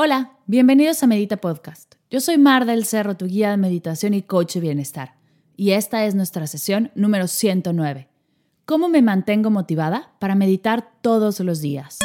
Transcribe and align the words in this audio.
Hola, 0.00 0.30
bienvenidos 0.46 1.02
a 1.02 1.08
Medita 1.08 1.38
Podcast. 1.38 1.96
Yo 2.08 2.20
soy 2.20 2.38
Mar 2.38 2.66
del 2.66 2.84
Cerro, 2.84 3.16
tu 3.16 3.26
guía 3.26 3.50
de 3.50 3.56
meditación 3.56 4.14
y 4.14 4.22
coach 4.22 4.54
de 4.54 4.60
bienestar. 4.60 5.16
Y 5.56 5.72
esta 5.72 6.04
es 6.04 6.14
nuestra 6.14 6.46
sesión 6.46 6.92
número 6.94 7.26
109. 7.26 8.06
¿Cómo 8.64 8.88
me 8.88 9.02
mantengo 9.02 9.50
motivada 9.50 10.12
para 10.20 10.36
meditar 10.36 10.88
todos 11.00 11.40
los 11.40 11.60
días? 11.60 11.98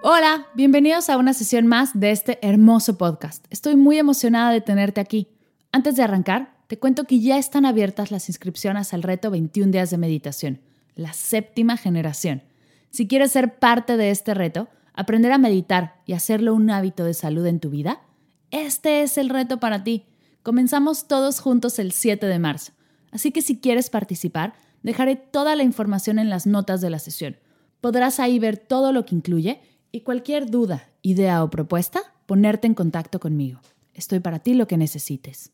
Hola, 0.00 0.46
bienvenidos 0.54 1.10
a 1.10 1.16
una 1.16 1.34
sesión 1.34 1.66
más 1.66 1.98
de 1.98 2.12
este 2.12 2.38
hermoso 2.42 2.96
podcast. 2.96 3.44
Estoy 3.50 3.74
muy 3.74 3.98
emocionada 3.98 4.52
de 4.52 4.60
tenerte 4.60 5.00
aquí. 5.00 5.26
Antes 5.72 5.96
de 5.96 6.04
arrancar, 6.04 6.54
te 6.68 6.78
cuento 6.78 7.06
que 7.06 7.18
ya 7.18 7.38
están 7.38 7.66
abiertas 7.66 8.12
las 8.12 8.28
inscripciones 8.28 8.94
al 8.94 9.02
reto 9.02 9.32
21 9.32 9.72
días 9.72 9.90
de 9.90 9.98
meditación, 9.98 10.60
la 10.94 11.12
séptima 11.12 11.76
generación. 11.76 12.44
Si 12.90 13.06
quieres 13.06 13.32
ser 13.32 13.58
parte 13.58 13.96
de 13.96 14.10
este 14.10 14.34
reto, 14.34 14.68
aprender 14.94 15.32
a 15.32 15.38
meditar 15.38 16.00
y 16.06 16.14
hacerlo 16.14 16.54
un 16.54 16.70
hábito 16.70 17.04
de 17.04 17.14
salud 17.14 17.46
en 17.46 17.60
tu 17.60 17.70
vida, 17.70 18.00
este 18.50 19.02
es 19.02 19.18
el 19.18 19.28
reto 19.28 19.60
para 19.60 19.84
ti. 19.84 20.06
Comenzamos 20.42 21.06
todos 21.06 21.40
juntos 21.40 21.78
el 21.78 21.92
7 21.92 22.26
de 22.26 22.38
marzo. 22.38 22.72
Así 23.10 23.30
que 23.30 23.42
si 23.42 23.60
quieres 23.60 23.90
participar, 23.90 24.54
dejaré 24.82 25.16
toda 25.16 25.56
la 25.56 25.62
información 25.62 26.18
en 26.18 26.30
las 26.30 26.46
notas 26.46 26.80
de 26.80 26.90
la 26.90 26.98
sesión. 26.98 27.36
Podrás 27.80 28.20
ahí 28.20 28.38
ver 28.38 28.56
todo 28.56 28.92
lo 28.92 29.04
que 29.04 29.14
incluye 29.14 29.60
y 29.92 30.00
cualquier 30.00 30.50
duda, 30.50 30.88
idea 31.02 31.44
o 31.44 31.50
propuesta, 31.50 32.00
ponerte 32.26 32.66
en 32.66 32.74
contacto 32.74 33.20
conmigo. 33.20 33.60
Estoy 33.94 34.20
para 34.20 34.38
ti 34.38 34.54
lo 34.54 34.66
que 34.66 34.76
necesites. 34.76 35.52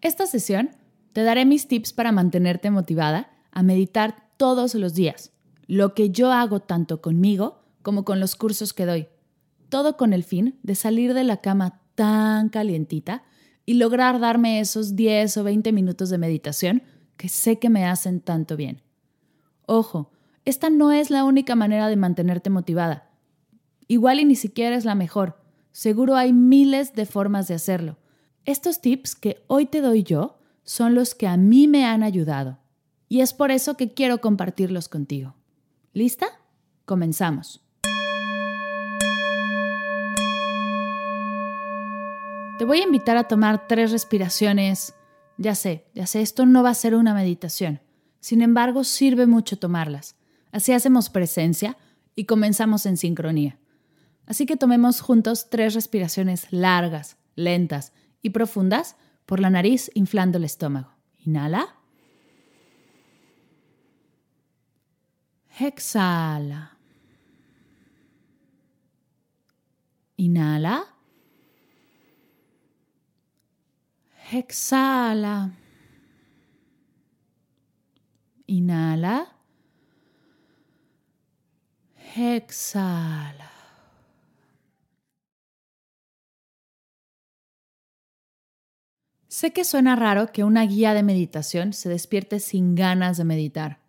Esta 0.00 0.26
sesión 0.26 0.70
te 1.12 1.22
daré 1.22 1.44
mis 1.44 1.68
tips 1.68 1.92
para 1.92 2.12
mantenerte 2.12 2.70
motivada 2.70 3.30
a 3.50 3.62
meditar 3.62 4.31
todos 4.42 4.74
los 4.74 4.94
días, 4.94 5.30
lo 5.68 5.94
que 5.94 6.10
yo 6.10 6.32
hago 6.32 6.58
tanto 6.58 7.00
conmigo 7.00 7.62
como 7.80 8.04
con 8.04 8.18
los 8.18 8.34
cursos 8.34 8.72
que 8.72 8.86
doy. 8.86 9.06
Todo 9.68 9.96
con 9.96 10.12
el 10.12 10.24
fin 10.24 10.58
de 10.64 10.74
salir 10.74 11.14
de 11.14 11.22
la 11.22 11.36
cama 11.36 11.80
tan 11.94 12.48
calientita 12.48 13.22
y 13.66 13.74
lograr 13.74 14.18
darme 14.18 14.58
esos 14.58 14.96
10 14.96 15.36
o 15.36 15.44
20 15.44 15.70
minutos 15.70 16.10
de 16.10 16.18
meditación 16.18 16.82
que 17.16 17.28
sé 17.28 17.60
que 17.60 17.70
me 17.70 17.86
hacen 17.86 18.20
tanto 18.20 18.56
bien. 18.56 18.82
Ojo, 19.66 20.10
esta 20.44 20.70
no 20.70 20.90
es 20.90 21.10
la 21.10 21.22
única 21.22 21.54
manera 21.54 21.88
de 21.88 21.94
mantenerte 21.94 22.50
motivada. 22.50 23.12
Igual 23.86 24.18
y 24.18 24.24
ni 24.24 24.34
siquiera 24.34 24.74
es 24.74 24.84
la 24.84 24.96
mejor. 24.96 25.40
Seguro 25.70 26.16
hay 26.16 26.32
miles 26.32 26.94
de 26.94 27.06
formas 27.06 27.46
de 27.46 27.54
hacerlo. 27.54 27.96
Estos 28.44 28.80
tips 28.80 29.14
que 29.14 29.44
hoy 29.46 29.66
te 29.66 29.80
doy 29.80 30.02
yo 30.02 30.40
son 30.64 30.96
los 30.96 31.14
que 31.14 31.28
a 31.28 31.36
mí 31.36 31.68
me 31.68 31.84
han 31.84 32.02
ayudado. 32.02 32.58
Y 33.12 33.20
es 33.20 33.34
por 33.34 33.50
eso 33.50 33.76
que 33.76 33.92
quiero 33.92 34.22
compartirlos 34.22 34.88
contigo. 34.88 35.34
¿Lista? 35.92 36.28
Comenzamos. 36.86 37.62
Te 42.58 42.64
voy 42.64 42.78
a 42.78 42.84
invitar 42.84 43.18
a 43.18 43.24
tomar 43.24 43.68
tres 43.68 43.92
respiraciones. 43.92 44.94
Ya 45.36 45.54
sé, 45.54 45.84
ya 45.94 46.06
sé, 46.06 46.22
esto 46.22 46.46
no 46.46 46.62
va 46.62 46.70
a 46.70 46.74
ser 46.74 46.94
una 46.94 47.12
meditación. 47.12 47.82
Sin 48.20 48.40
embargo, 48.40 48.82
sirve 48.82 49.26
mucho 49.26 49.58
tomarlas. 49.58 50.16
Así 50.50 50.72
hacemos 50.72 51.10
presencia 51.10 51.76
y 52.14 52.24
comenzamos 52.24 52.86
en 52.86 52.96
sincronía. 52.96 53.58
Así 54.24 54.46
que 54.46 54.56
tomemos 54.56 55.02
juntos 55.02 55.50
tres 55.50 55.74
respiraciones 55.74 56.50
largas, 56.50 57.18
lentas 57.34 57.92
y 58.22 58.30
profundas 58.30 58.96
por 59.26 59.38
la 59.38 59.50
nariz 59.50 59.90
inflando 59.92 60.38
el 60.38 60.44
estómago. 60.44 60.94
Inhala. 61.18 61.81
Exhala. 65.58 66.76
Inhala. 70.16 70.86
Exhala. 74.32 75.50
Inhala. 78.46 79.26
Exhala. 82.16 83.50
Sé 89.28 89.52
que 89.52 89.64
suena 89.64 89.96
raro 89.96 90.30
que 90.30 90.44
una 90.44 90.62
guía 90.62 90.94
de 90.94 91.02
meditación 91.02 91.72
se 91.72 91.88
despierte 91.88 92.38
sin 92.38 92.74
ganas 92.74 93.16
de 93.16 93.24
meditar, 93.24 93.81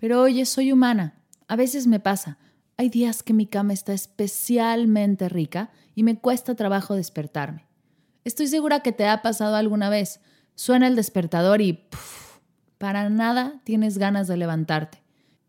pero 0.00 0.22
oye, 0.22 0.46
soy 0.46 0.72
humana. 0.72 1.22
A 1.46 1.56
veces 1.56 1.86
me 1.86 2.00
pasa. 2.00 2.38
Hay 2.78 2.88
días 2.88 3.22
que 3.22 3.34
mi 3.34 3.44
cama 3.44 3.74
está 3.74 3.92
especialmente 3.92 5.28
rica 5.28 5.70
y 5.94 6.04
me 6.04 6.18
cuesta 6.18 6.54
trabajo 6.54 6.94
despertarme. 6.94 7.66
Estoy 8.24 8.46
segura 8.46 8.80
que 8.80 8.92
te 8.92 9.06
ha 9.06 9.20
pasado 9.20 9.56
alguna 9.56 9.90
vez. 9.90 10.20
Suena 10.54 10.86
el 10.86 10.96
despertador 10.96 11.60
y 11.60 11.86
para 12.78 13.10
nada 13.10 13.60
tienes 13.64 13.98
ganas 13.98 14.26
de 14.26 14.38
levantarte. 14.38 15.02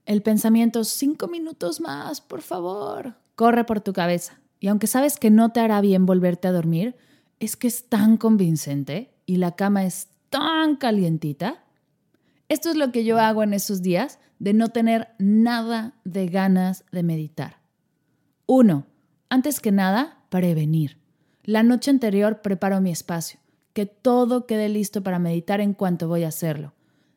El 0.05 0.21
pensamiento, 0.21 0.83
cinco 0.83 1.29
minutos 1.29 1.79
más, 1.79 2.19
por 2.19 2.41
favor, 2.41 3.15
corre 3.35 3.63
por 3.63 3.79
tu 3.79 3.93
cabeza. 3.93 4.41
Y 4.59 4.67
aunque 4.67 4.87
sabes 4.87 5.17
que 5.17 5.29
no 5.29 5.53
te 5.53 5.61
hará 5.61 5.79
bien 5.79 6.05
volverte 6.05 6.49
a 6.49 6.51
dormir, 6.51 6.97
es 7.39 7.55
que 7.55 7.67
es 7.67 7.87
tan 7.87 8.17
convincente 8.17 9.13
y 9.25 9.37
la 9.37 9.55
cama 9.55 9.85
es 9.85 10.09
tan 10.29 10.75
calientita. 10.75 11.63
Esto 12.51 12.69
es 12.69 12.75
lo 12.75 12.91
que 12.91 13.05
yo 13.05 13.17
hago 13.17 13.43
en 13.43 13.53
esos 13.53 13.81
días 13.81 14.19
de 14.39 14.51
no 14.51 14.67
tener 14.67 15.15
nada 15.19 15.93
de 16.03 16.27
ganas 16.27 16.83
de 16.91 17.01
meditar. 17.01 17.61
Uno, 18.45 18.87
antes 19.29 19.61
que 19.61 19.71
nada, 19.71 20.25
prevenir. 20.27 20.97
La 21.45 21.63
noche 21.63 21.91
anterior 21.91 22.41
preparo 22.41 22.81
mi 22.81 22.91
espacio, 22.91 23.39
que 23.71 23.85
todo 23.85 24.47
quede 24.47 24.67
listo 24.67 25.01
para 25.01 25.17
meditar 25.17 25.61
en 25.61 25.73
cuanto 25.73 26.09
voy 26.09 26.25
a 26.25 26.27
hacerlo. 26.27 26.73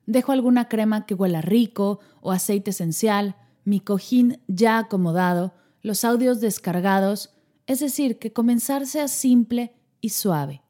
Dejo 0.07 0.31
alguna 0.31 0.69
crema 0.69 1.05
que 1.05 1.15
huela 1.15 1.41
rico 1.41 1.99
o 2.21 2.31
aceite 2.31 2.71
esencial, 2.71 3.35
mi 3.65 3.81
cojín 3.81 4.39
ya 4.47 4.79
acomodado, 4.79 5.53
los 5.83 6.05
audios 6.05 6.41
descargados, 6.41 7.35
es 7.67 7.81
decir, 7.81 8.21
que 8.21 8.33
comenzar 8.33 8.87
sea 8.87 9.09
simple 9.09 9.75
y 10.01 10.11
suave. 10.11 10.63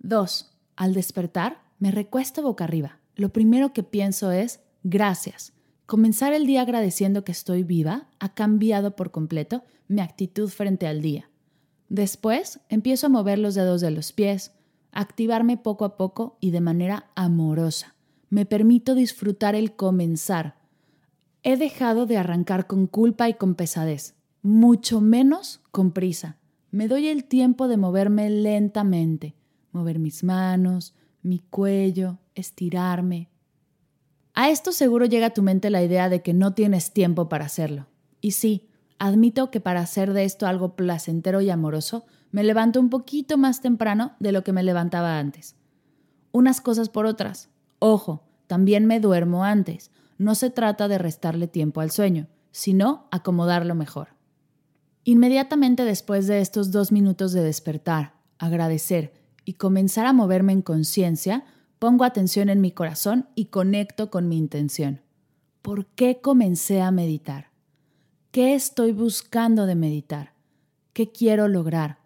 2. 0.00 0.54
Al 0.76 0.92
despertar, 0.92 1.62
me 1.78 1.90
recuesto 1.90 2.42
boca 2.42 2.64
arriba. 2.64 2.98
Lo 3.14 3.32
primero 3.32 3.72
que 3.72 3.82
pienso 3.82 4.30
es 4.32 4.60
gracias. 4.82 5.52
Comenzar 5.86 6.32
el 6.32 6.46
día 6.46 6.62
agradeciendo 6.62 7.24
que 7.24 7.32
estoy 7.32 7.62
viva 7.62 8.08
ha 8.18 8.34
cambiado 8.34 8.96
por 8.96 9.10
completo 9.10 9.64
mi 9.88 10.00
actitud 10.00 10.48
frente 10.48 10.86
al 10.86 11.02
día. 11.02 11.30
Después 11.88 12.60
empiezo 12.68 13.06
a 13.06 13.10
mover 13.10 13.38
los 13.38 13.54
dedos 13.54 13.80
de 13.80 13.90
los 13.90 14.12
pies, 14.12 14.52
activarme 14.90 15.56
poco 15.56 15.84
a 15.84 15.96
poco 15.96 16.38
y 16.40 16.50
de 16.50 16.60
manera 16.60 17.10
amorosa 17.14 17.94
me 18.32 18.46
permito 18.46 18.94
disfrutar 18.94 19.54
el 19.54 19.76
comenzar. 19.76 20.56
He 21.42 21.58
dejado 21.58 22.06
de 22.06 22.16
arrancar 22.16 22.66
con 22.66 22.86
culpa 22.86 23.28
y 23.28 23.34
con 23.34 23.56
pesadez, 23.56 24.14
mucho 24.40 25.02
menos 25.02 25.60
con 25.70 25.92
prisa. 25.92 26.38
Me 26.70 26.88
doy 26.88 27.08
el 27.08 27.24
tiempo 27.24 27.68
de 27.68 27.76
moverme 27.76 28.30
lentamente, 28.30 29.34
mover 29.70 29.98
mis 29.98 30.24
manos, 30.24 30.94
mi 31.22 31.38
cuello, 31.38 32.18
estirarme. 32.34 33.30
A 34.34 34.50
esto 34.50 34.72
seguro 34.72 35.06
llega 35.06 35.28
a 35.28 35.34
tu 35.34 35.42
mente 35.42 35.70
la 35.70 35.82
idea 35.82 36.08
de 36.08 36.22
que 36.22 36.34
no 36.34 36.54
tienes 36.54 36.92
tiempo 36.92 37.28
para 37.28 37.46
hacerlo. 37.46 37.86
Y 38.20 38.32
sí, 38.32 38.68
admito 38.98 39.50
que 39.50 39.60
para 39.60 39.80
hacer 39.80 40.12
de 40.12 40.24
esto 40.24 40.46
algo 40.46 40.74
placentero 40.74 41.40
y 41.40 41.50
amoroso, 41.50 42.04
me 42.30 42.42
levanto 42.42 42.80
un 42.80 42.88
poquito 42.88 43.36
más 43.36 43.60
temprano 43.60 44.12
de 44.20 44.32
lo 44.32 44.42
que 44.42 44.52
me 44.52 44.62
levantaba 44.62 45.18
antes. 45.18 45.54
Unas 46.32 46.60
cosas 46.60 46.88
por 46.88 47.04
otras. 47.04 47.50
Ojo, 47.78 48.24
también 48.46 48.86
me 48.86 49.00
duermo 49.00 49.44
antes. 49.44 49.90
No 50.16 50.34
se 50.34 50.50
trata 50.50 50.88
de 50.88 50.98
restarle 50.98 51.46
tiempo 51.46 51.80
al 51.80 51.90
sueño, 51.90 52.28
sino 52.52 53.06
acomodarlo 53.10 53.74
mejor. 53.74 54.08
Inmediatamente 55.04 55.84
después 55.84 56.26
de 56.26 56.40
estos 56.40 56.70
dos 56.70 56.92
minutos 56.92 57.32
de 57.32 57.42
despertar, 57.42 58.14
agradecer 58.38 59.21
y 59.44 59.54
comenzar 59.54 60.06
a 60.06 60.12
moverme 60.12 60.52
en 60.52 60.62
conciencia, 60.62 61.44
pongo 61.78 62.04
atención 62.04 62.48
en 62.48 62.60
mi 62.60 62.70
corazón 62.70 63.28
y 63.34 63.46
conecto 63.46 64.10
con 64.10 64.28
mi 64.28 64.38
intención. 64.38 65.00
¿Por 65.62 65.86
qué 65.86 66.20
comencé 66.20 66.80
a 66.80 66.90
meditar? 66.90 67.50
¿Qué 68.30 68.54
estoy 68.54 68.92
buscando 68.92 69.66
de 69.66 69.74
meditar? 69.74 70.32
¿Qué 70.92 71.10
quiero 71.10 71.48
lograr? 71.48 71.98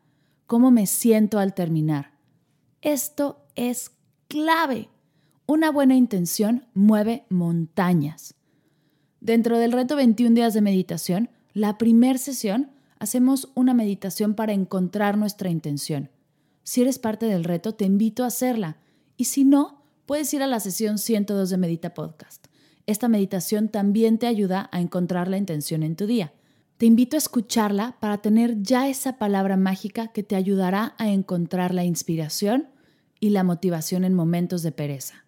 ¿Cómo 0.47 0.71
me 0.71 0.87
siento 0.87 1.38
al 1.38 1.55
terminar? 1.55 2.12
Esto 2.83 3.44
es 3.55 3.93
clave. 4.29 4.88
Una 5.47 5.71
buena 5.71 5.94
intención 5.94 6.67
mueve 6.75 7.25
montañas. 7.29 8.35
Dentro 9.21 9.59
del 9.59 9.73
reto 9.73 9.97
21 9.97 10.35
días 10.35 10.55
de 10.55 10.61
meditación, 10.61 11.31
la 11.53 11.79
primera 11.79 12.19
sesión 12.19 12.71
hacemos 12.99 13.50
una 13.55 13.75
meditación 13.75 14.35
para 14.35 14.53
encontrar 14.53 15.19
nuestra 15.19 15.50
intención. 15.50 16.11
Si 16.67 16.83
eres 16.83 16.99
parte 16.99 17.27
del 17.27 17.45
reto, 17.45 17.77
te 17.77 17.85
invito 17.85 18.25
a 18.25 18.27
hacerla. 18.27 18.79
Y 19.17 19.27
si 19.27 19.45
no, 19.45 19.85
puedes 20.05 20.35
ir 20.35 20.43
a 20.43 20.49
la 20.49 20.59
sesión 20.59 20.99
102 20.99 21.49
de 21.49 21.57
Medita 21.59 21.95
Podcast. 21.95 22.49
Esta 22.87 23.07
meditación 23.07 23.69
también 23.69 24.19
te 24.19 24.27
ayuda 24.27 24.69
a 24.73 24.81
encontrar 24.81 25.29
la 25.29 25.37
intención 25.37 25.85
en 25.85 25.95
tu 25.95 26.09
día. 26.09 26.33
Te 26.77 26.87
invito 26.87 27.17
a 27.17 27.19
escucharla 27.19 27.97
para 28.01 28.19
tener 28.19 28.63
ya 28.63 28.89
esa 28.89 29.17
palabra 29.17 29.57
mágica 29.57 30.09
que 30.09 30.25
te 30.25 30.35
ayudará 30.35 30.97
a 30.99 31.09
encontrar 31.09 31.73
la 31.73 31.85
inspiración 31.85 32.69
y 33.21 33.31
la 33.31 33.45
motivación 33.45 34.05
en 34.05 34.15
momentos 34.15 34.65
de 34.65 34.73
pereza. 34.73 35.25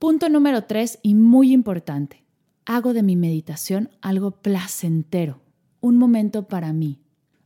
Punto 0.00 0.28
número 0.28 0.64
3 0.64 0.98
y 1.02 1.14
muy 1.14 1.52
importante. 1.52 2.24
Hago 2.66 2.92
de 2.92 3.04
mi 3.04 3.14
meditación 3.14 3.88
algo 4.00 4.32
placentero, 4.32 5.42
un 5.80 5.96
momento 5.96 6.48
para 6.48 6.72
mí. 6.72 7.01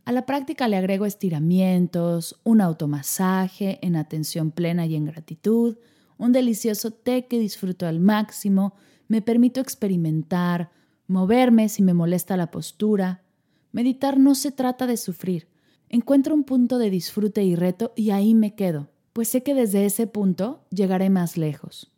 A 0.06 0.12
la 0.12 0.24
práctica 0.24 0.68
le 0.68 0.76
agrego 0.76 1.04
estiramientos, 1.04 2.40
un 2.44 2.60
automasaje 2.60 3.80
en 3.82 3.96
atención 3.96 4.52
plena 4.52 4.86
y 4.86 4.94
en 4.94 5.04
gratitud, 5.04 5.78
un 6.16 6.30
delicioso 6.30 6.92
té 6.92 7.26
que 7.26 7.40
disfruto 7.40 7.88
al 7.88 7.98
máximo, 7.98 8.74
me 9.08 9.20
permito 9.20 9.60
experimentar, 9.60 10.70
moverme 11.08 11.68
si 11.68 11.82
me 11.82 11.92
molesta 11.92 12.36
la 12.36 12.52
postura. 12.52 13.24
Meditar 13.72 14.16
no 14.16 14.36
se 14.36 14.52
trata 14.52 14.86
de 14.86 14.96
sufrir. 14.96 15.48
Encuentro 15.88 16.34
un 16.36 16.44
punto 16.44 16.78
de 16.78 16.88
disfrute 16.88 17.42
y 17.42 17.56
reto 17.56 17.92
y 17.96 18.10
ahí 18.10 18.36
me 18.36 18.54
quedo, 18.54 18.90
pues 19.12 19.26
sé 19.26 19.42
que 19.42 19.54
desde 19.54 19.86
ese 19.86 20.06
punto 20.06 20.62
llegaré 20.70 21.10
más 21.10 21.36
lejos. 21.36 21.92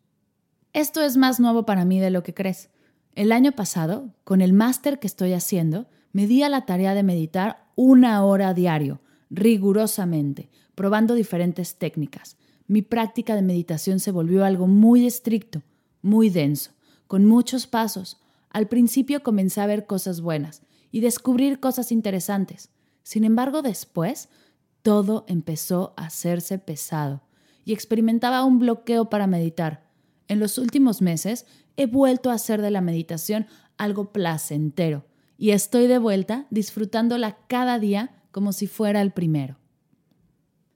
Esto 0.72 1.02
es 1.02 1.18
más 1.18 1.40
nuevo 1.40 1.66
para 1.66 1.84
mí 1.84 2.00
de 2.00 2.08
lo 2.10 2.22
que 2.22 2.32
crees. 2.32 2.70
El 3.14 3.32
año 3.32 3.52
pasado, 3.52 4.14
con 4.24 4.40
el 4.40 4.54
máster 4.54 4.98
que 4.98 5.06
estoy 5.06 5.34
haciendo, 5.34 5.88
me 6.12 6.26
di 6.26 6.42
a 6.42 6.48
la 6.48 6.64
tarea 6.64 6.94
de 6.94 7.02
meditar 7.02 7.67
una 7.80 8.24
hora 8.24 8.54
diario, 8.54 9.00
rigurosamente, 9.30 10.50
probando 10.74 11.14
diferentes 11.14 11.76
técnicas. 11.76 12.36
Mi 12.66 12.82
práctica 12.82 13.36
de 13.36 13.42
meditación 13.42 14.00
se 14.00 14.10
volvió 14.10 14.44
algo 14.44 14.66
muy 14.66 15.06
estricto, 15.06 15.62
muy 16.02 16.28
denso, 16.28 16.72
con 17.06 17.24
muchos 17.24 17.68
pasos. 17.68 18.20
Al 18.50 18.66
principio 18.66 19.22
comencé 19.22 19.60
a 19.60 19.66
ver 19.66 19.86
cosas 19.86 20.22
buenas 20.22 20.62
y 20.90 21.02
descubrir 21.02 21.60
cosas 21.60 21.92
interesantes. 21.92 22.70
Sin 23.04 23.22
embargo, 23.22 23.62
después, 23.62 24.28
todo 24.82 25.24
empezó 25.28 25.94
a 25.96 26.06
hacerse 26.06 26.58
pesado 26.58 27.22
y 27.64 27.74
experimentaba 27.74 28.42
un 28.42 28.58
bloqueo 28.58 29.08
para 29.08 29.28
meditar. 29.28 29.88
En 30.26 30.40
los 30.40 30.58
últimos 30.58 31.00
meses 31.00 31.46
he 31.76 31.86
vuelto 31.86 32.32
a 32.32 32.34
hacer 32.34 32.60
de 32.60 32.72
la 32.72 32.80
meditación 32.80 33.46
algo 33.76 34.12
placentero 34.12 35.07
y 35.38 35.52
estoy 35.52 35.86
de 35.86 35.98
vuelta 35.98 36.46
disfrutándola 36.50 37.38
cada 37.46 37.78
día 37.78 38.10
como 38.32 38.52
si 38.52 38.66
fuera 38.66 39.00
el 39.00 39.12
primero. 39.12 39.56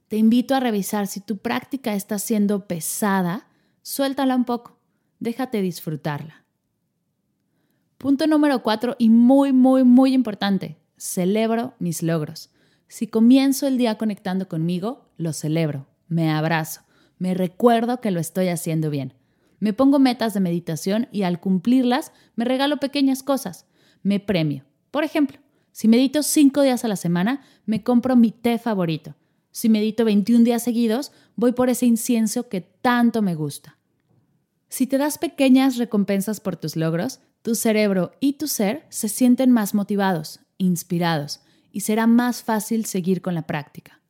Te 0.06 0.17
invito 0.17 0.55
a 0.55 0.61
revisar 0.61 1.09
si 1.09 1.20
tu 1.20 1.38
práctica 1.38 1.94
está 1.94 2.19
siendo 2.19 2.67
pesada, 2.67 3.49
suéltala 3.82 4.37
un 4.37 4.44
poco, 4.44 4.79
déjate 5.19 5.61
disfrutarla. 5.61 6.44
Punto 7.99 8.26
número 8.26 8.62
cuatro 8.62 8.94
y 8.99 9.11
muy, 9.11 9.53
muy, 9.53 9.85
muy 9.85 10.14
importante, 10.14 10.79
celebro 10.97 11.75
mis 11.79 12.03
logros. 12.03 12.50
Si 12.87 13.09
comienzo 13.09 13.67
el 13.67 13.79
día 13.79 13.99
conectando 13.99 14.49
conmigo, 14.49 15.11
lo 15.17 15.32
celebro, 15.32 15.88
me 16.09 16.31
abrazo, 16.31 16.82
me 17.19 17.35
recuerdo 17.35 18.00
que 18.00 18.11
lo 18.11 18.20
estoy 18.20 18.49
haciendo 18.49 18.91
bien. 18.91 19.14
Me 19.59 19.73
pongo 19.73 19.99
metas 19.99 20.35
de 20.35 20.41
meditación 20.41 21.09
y 21.11 21.23
al 21.23 21.41
cumplirlas 21.41 22.12
me 22.37 22.44
regalo 22.44 22.79
pequeñas 22.79 23.23
cosas 23.23 23.67
me 24.02 24.20
premio. 24.20 24.64
Por 24.90 25.04
ejemplo, 25.04 25.38
si 25.72 25.88
medito 25.88 26.22
5 26.22 26.62
días 26.62 26.84
a 26.84 26.88
la 26.88 26.96
semana, 26.96 27.43
me 27.64 27.82
compro 27.82 28.14
mi 28.14 28.31
té 28.31 28.58
favorito. 28.58 29.14
Si 29.50 29.69
medito 29.69 30.04
21 30.04 30.44
días 30.44 30.62
seguidos, 30.62 31.12
voy 31.34 31.52
por 31.52 31.70
ese 31.70 31.87
incienso 31.87 32.49
que 32.49 32.60
tanto 32.60 33.22
me 33.22 33.34
gusta. 33.34 33.78
Si 34.69 34.87
te 34.87 34.99
das 34.99 35.19
pequeñas 35.19 35.76
recompensas 35.76 36.40
por 36.40 36.56
tus 36.56 36.76
logros, 36.76 37.20
tu 37.43 37.54
cerebro 37.54 38.12
y 38.20 38.34
tu 38.34 38.49
ser 38.49 38.87
se 38.88 39.08
sienten 39.08 39.50
más 39.50 39.75
motivados, 39.75 40.40
inspirados, 40.58 41.40
y 41.70 41.81
será 41.81 42.06
más 42.06 42.43
fácil 42.43 42.84
seguir 42.84 43.22
con 43.22 43.34
la 43.34 43.46
práctica. 43.46 44.00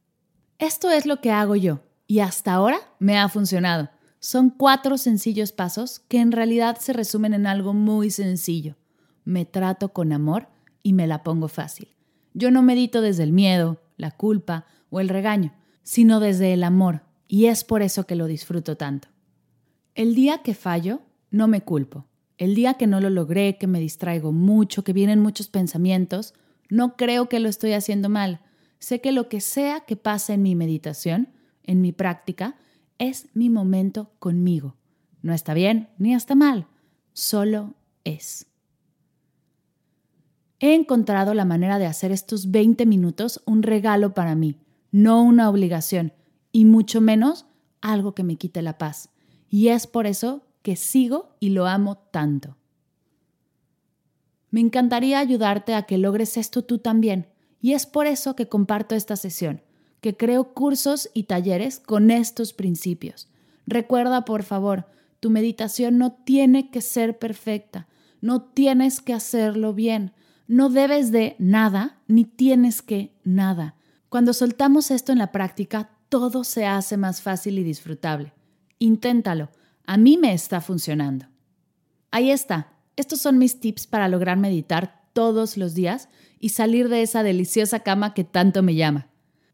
Esto 0.58 0.90
es 0.90 1.06
lo 1.06 1.20
que 1.20 1.30
hago 1.30 1.56
yo, 1.56 1.80
y 2.06 2.20
hasta 2.20 2.52
ahora 2.52 2.78
me 2.98 3.18
ha 3.18 3.28
funcionado. 3.28 3.88
Son 4.20 4.50
cuatro 4.50 4.98
sencillos 4.98 5.50
pasos 5.50 6.00
que 6.00 6.18
en 6.18 6.30
realidad 6.30 6.78
se 6.78 6.92
resumen 6.92 7.34
en 7.34 7.46
algo 7.46 7.72
muy 7.72 8.10
sencillo 8.10 8.76
me 9.24 9.44
trato 9.44 9.92
con 9.92 10.12
amor 10.12 10.48
y 10.82 10.92
me 10.92 11.06
la 11.06 11.22
pongo 11.22 11.48
fácil. 11.48 11.88
Yo 12.34 12.50
no 12.50 12.62
medito 12.62 13.00
desde 13.00 13.22
el 13.22 13.32
miedo, 13.32 13.80
la 13.96 14.10
culpa 14.10 14.66
o 14.90 15.00
el 15.00 15.08
regaño, 15.08 15.52
sino 15.82 16.20
desde 16.20 16.52
el 16.52 16.64
amor, 16.64 17.02
y 17.28 17.46
es 17.46 17.64
por 17.64 17.82
eso 17.82 18.04
que 18.04 18.16
lo 18.16 18.26
disfruto 18.26 18.76
tanto. 18.76 19.08
El 19.94 20.14
día 20.14 20.38
que 20.38 20.54
fallo, 20.54 21.00
no 21.30 21.48
me 21.48 21.62
culpo. 21.62 22.06
El 22.38 22.54
día 22.54 22.74
que 22.74 22.86
no 22.86 23.00
lo 23.00 23.10
logré, 23.10 23.58
que 23.58 23.66
me 23.66 23.80
distraigo 23.80 24.32
mucho, 24.32 24.84
que 24.84 24.92
vienen 24.92 25.20
muchos 25.20 25.48
pensamientos, 25.48 26.34
no 26.68 26.96
creo 26.96 27.28
que 27.28 27.40
lo 27.40 27.48
estoy 27.48 27.72
haciendo 27.72 28.08
mal. 28.08 28.40
Sé 28.78 29.00
que 29.00 29.12
lo 29.12 29.28
que 29.28 29.40
sea 29.40 29.80
que 29.80 29.96
pase 29.96 30.34
en 30.34 30.42
mi 30.42 30.54
meditación, 30.54 31.28
en 31.62 31.80
mi 31.80 31.92
práctica, 31.92 32.56
es 32.98 33.28
mi 33.34 33.50
momento 33.50 34.10
conmigo. 34.18 34.76
No 35.20 35.32
está 35.34 35.54
bien 35.54 35.88
ni 35.98 36.14
está 36.14 36.34
mal, 36.34 36.66
solo 37.12 37.74
es 38.04 38.51
he 40.62 40.74
encontrado 40.74 41.34
la 41.34 41.44
manera 41.44 41.80
de 41.80 41.86
hacer 41.86 42.12
estos 42.12 42.52
20 42.52 42.86
minutos 42.86 43.42
un 43.46 43.64
regalo 43.64 44.14
para 44.14 44.36
mí, 44.36 44.60
no 44.92 45.20
una 45.20 45.50
obligación, 45.50 46.12
y 46.52 46.66
mucho 46.66 47.00
menos 47.00 47.46
algo 47.80 48.14
que 48.14 48.22
me 48.22 48.36
quite 48.36 48.62
la 48.62 48.78
paz. 48.78 49.10
Y 49.50 49.68
es 49.68 49.88
por 49.88 50.06
eso 50.06 50.46
que 50.62 50.76
sigo 50.76 51.34
y 51.40 51.50
lo 51.50 51.66
amo 51.66 51.98
tanto. 51.98 52.56
Me 54.50 54.60
encantaría 54.60 55.18
ayudarte 55.18 55.74
a 55.74 55.82
que 55.82 55.98
logres 55.98 56.36
esto 56.36 56.62
tú 56.62 56.78
también, 56.78 57.26
y 57.60 57.72
es 57.72 57.84
por 57.84 58.06
eso 58.06 58.36
que 58.36 58.48
comparto 58.48 58.94
esta 58.94 59.16
sesión, 59.16 59.62
que 60.00 60.16
creo 60.16 60.54
cursos 60.54 61.10
y 61.12 61.24
talleres 61.24 61.80
con 61.80 62.12
estos 62.12 62.52
principios. 62.52 63.28
Recuerda, 63.66 64.24
por 64.24 64.44
favor, 64.44 64.86
tu 65.18 65.28
meditación 65.28 65.98
no 65.98 66.12
tiene 66.12 66.70
que 66.70 66.82
ser 66.82 67.18
perfecta, 67.18 67.88
no 68.20 68.42
tienes 68.42 69.00
que 69.00 69.12
hacerlo 69.12 69.74
bien, 69.74 70.12
no 70.46 70.68
debes 70.68 71.12
de 71.12 71.36
nada, 71.38 71.98
ni 72.08 72.24
tienes 72.24 72.82
que 72.82 73.14
nada. 73.24 73.76
Cuando 74.08 74.32
soltamos 74.32 74.90
esto 74.90 75.12
en 75.12 75.18
la 75.18 75.32
práctica, 75.32 75.90
todo 76.08 76.44
se 76.44 76.66
hace 76.66 76.96
más 76.96 77.22
fácil 77.22 77.58
y 77.58 77.62
disfrutable. 77.62 78.32
Inténtalo. 78.78 79.50
A 79.86 79.96
mí 79.96 80.18
me 80.18 80.34
está 80.34 80.60
funcionando. 80.60 81.26
Ahí 82.10 82.30
está. 82.30 82.72
Estos 82.96 83.20
son 83.20 83.38
mis 83.38 83.60
tips 83.60 83.86
para 83.86 84.08
lograr 84.08 84.36
meditar 84.36 85.02
todos 85.12 85.56
los 85.56 85.74
días 85.74 86.08
y 86.38 86.50
salir 86.50 86.88
de 86.88 87.02
esa 87.02 87.22
deliciosa 87.22 87.80
cama 87.80 88.12
que 88.12 88.24
tanto 88.24 88.62
me 88.62 88.74
llama. 88.74 89.08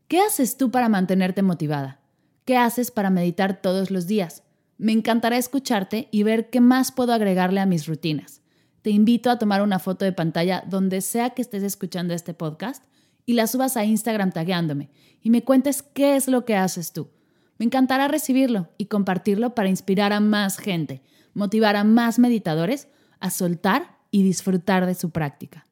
¿Qué 0.09 0.21
haces 0.21 0.57
tú 0.57 0.71
para 0.71 0.89
mantenerte 0.89 1.43
motivada? 1.43 2.01
¿Qué 2.45 2.57
haces 2.57 2.91
para 2.91 3.11
meditar 3.11 3.61
todos 3.61 3.91
los 3.91 4.07
días? 4.07 4.43
Me 4.79 4.93
encantará 4.93 5.37
escucharte 5.37 6.09
y 6.11 6.23
ver 6.23 6.51
qué 6.51 6.61
más 6.61 6.93
puedo 6.93 7.13
agregarle 7.13 7.61
a 7.61 7.67
mis 7.67 7.87
rutinas 7.87 8.41
te 8.83 8.91
invito 8.91 9.31
a 9.31 9.39
tomar 9.39 9.63
una 9.63 9.79
foto 9.79 10.05
de 10.05 10.13
pantalla 10.13 10.65
donde 10.67 11.01
sea 11.01 11.31
que 11.31 11.43
estés 11.43 11.63
escuchando 11.63 12.15
este 12.15 12.35
podcast 12.35 12.85
y 13.27 13.35
la 13.35 13.47
subas 13.47 13.77
a 13.77 13.85
Instagram 13.85 14.33
tagueándome 14.33 14.91
y 15.23 15.31
me 15.31 15.45
cuentes 15.45 15.83
qué 15.83 16.17
es 16.17 16.29
lo 16.29 16.45
que 16.45 16.57
haces 16.57 16.93
tú. 16.93 17.11
Me 17.59 17.67
encantará 17.67 18.09
recibirlo 18.09 18.69
y 18.79 18.87
compartirlo 18.87 19.55
para 19.55 19.69
inspirar 19.69 20.13
a 20.13 20.21
más 20.21 20.59
gente, 20.59 21.03
motivar 21.35 21.77
a 21.77 21.85
más 21.85 22.19
meditadores 22.19 22.89
a 23.21 23.31
soltar 23.31 23.99
y 24.11 24.23
disfrutar 24.23 24.87
de 24.87 24.95
su 24.95 25.11
práctica. 25.11 25.67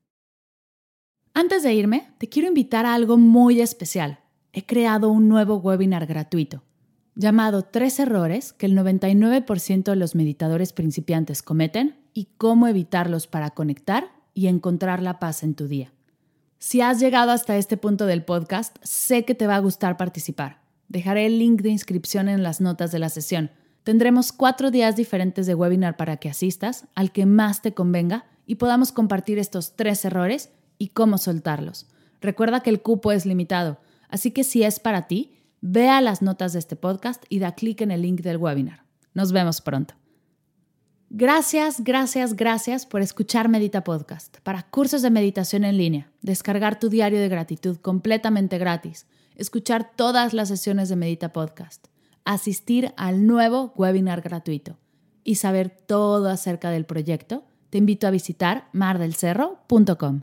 Antes 1.33 1.63
de 1.63 1.75
irme, 1.75 2.13
te 2.19 2.29
quiero 2.29 2.49
invitar 2.49 2.87
a 2.87 2.95
algo 2.95 3.17
muy 3.17 3.61
especial. 3.61 4.21
He 4.53 4.67
creado 4.67 5.11
un 5.11 5.29
nuevo 5.29 5.57
webinar 5.57 6.07
gratuito 6.07 6.63
llamado 7.17 7.63
Tres 7.63 7.99
errores 7.99 8.53
que 8.53 8.67
el 8.67 8.77
99% 8.77 9.85
de 9.85 9.97
los 9.97 10.15
meditadores 10.15 10.73
principiantes 10.73 11.43
cometen 11.43 11.97
y 12.17 12.29
cómo 12.39 12.67
evitarlos 12.67 13.27
para 13.27 13.51
conectar 13.51 14.09
y 14.33 14.47
encontrar 14.47 15.03
la 15.03 15.19
paz 15.19 15.43
en 15.43 15.55
tu 15.55 15.69
día. 15.69 15.93
Si 16.59 16.81
has 16.81 16.99
llegado 16.99 17.31
hasta 17.31 17.59
este 17.59 17.77
punto 17.77 18.07
del 18.07 18.25
podcast, 18.25 18.75
sé 18.83 19.27
que 19.27 19.35
te 19.35 19.47
va 19.47 19.57
a 19.57 19.61
gustar 19.61 19.99
participar. 19.99 20.63
Dejaré 20.89 21.27
el 21.27 21.39
link 21.39 21.61
de 21.61 21.69
inscripción 21.69 22.31
en 22.31 22.43
las 22.43 22.63
notas 22.63 22.91
de 22.91 23.01
la 23.01 23.11
sesión. 23.11 23.51
Tendremos 23.85 24.33
cuatro 24.33 24.71
días 24.71 24.97
diferentes 24.97 25.47
de 25.47 25.55
webinar 25.55 25.99
para 25.99 26.17
que 26.17 26.31
asistas 26.31 26.87
al 26.95 27.13
que 27.13 27.27
más 27.27 27.61
te 27.61 27.75
convenga 27.75 28.25
y 28.47 28.55
podamos 28.55 28.93
compartir 28.93 29.39
estos 29.39 29.77
tres 29.77 30.03
errores 30.07 30.49
y 30.79 30.89
cómo 30.89 31.19
soltarlos. 31.19 31.87
Recuerda 32.23 32.61
que 32.61 32.71
el 32.71 32.81
cupo 32.81 33.13
es 33.13 33.27
limitado, 33.27 33.79
así 34.09 34.31
que 34.31 34.43
si 34.43 34.63
es 34.63 34.81
para 34.81 35.07
ti, 35.07 35.37
vea 35.61 36.01
las 36.01 36.23
notas 36.23 36.55
de 36.55 36.61
este 36.61 36.77
podcast 36.77 37.23
y 37.29 37.41
da 37.41 37.55
clic 37.55 37.83
en 37.83 37.91
el 37.91 38.01
link 38.01 38.23
del 38.23 38.39
webinar. 38.39 38.85
Nos 39.13 39.33
vemos 39.33 39.61
pronto. 39.61 39.95
Gracias, 41.11 41.85
gracias, 41.85 42.35
gracias 42.35 42.85
por 42.85 43.01
escuchar 43.01 43.49
Medita 43.49 43.85
Podcast. 43.85 44.39
Para 44.43 44.65
cursos 44.65 45.03
de 45.03 45.11
meditación 45.11 45.65
en 45.65 45.77
línea, 45.77 46.11
descargar 46.21 46.81
tu 46.81 46.89
diario 46.89 47.21
de 47.21 47.29
gratitud 47.29 47.77
completamente 47.77 48.59
gratis, 48.59 49.07
escuchar 49.37 49.93
todas 49.95 50.35
las 50.35 50.49
sesiones 50.49 50.89
de 50.89 50.97
Medita 50.97 51.33
Podcast, 51.33 51.87
asistir 52.25 52.93
al 52.97 53.25
nuevo 53.25 53.73
webinar 53.77 54.21
gratuito 54.21 54.79
y 55.23 55.37
saber 55.37 55.71
todo 55.71 56.29
acerca 56.29 56.71
del 56.71 56.87
proyecto, 56.87 57.45
te 57.71 57.79
invito 57.79 58.09
a 58.09 58.11
visitar 58.11 58.69
mardelcerro.com. 58.73 60.23